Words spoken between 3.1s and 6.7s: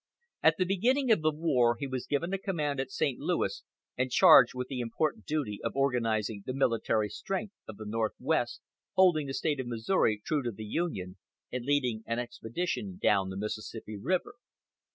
Louis and charged with the important duty of organizing the